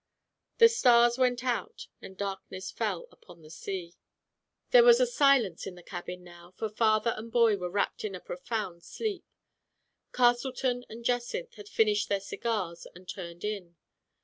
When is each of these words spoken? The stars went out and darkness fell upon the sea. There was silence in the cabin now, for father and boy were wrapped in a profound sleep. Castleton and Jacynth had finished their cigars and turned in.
The 0.57 0.67
stars 0.67 1.19
went 1.19 1.43
out 1.43 1.85
and 2.01 2.17
darkness 2.17 2.71
fell 2.71 3.05
upon 3.11 3.43
the 3.43 3.51
sea. 3.51 3.93
There 4.71 4.81
was 4.83 4.97
silence 5.15 5.67
in 5.67 5.75
the 5.75 5.83
cabin 5.83 6.23
now, 6.23 6.55
for 6.57 6.69
father 6.69 7.13
and 7.15 7.31
boy 7.31 7.55
were 7.57 7.69
wrapped 7.69 8.03
in 8.03 8.15
a 8.15 8.19
profound 8.19 8.81
sleep. 8.81 9.23
Castleton 10.11 10.85
and 10.89 11.05
Jacynth 11.05 11.53
had 11.53 11.69
finished 11.69 12.09
their 12.09 12.19
cigars 12.19 12.87
and 12.95 13.07
turned 13.07 13.43
in. 13.43 13.75